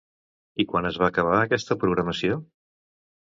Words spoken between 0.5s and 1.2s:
I quan es va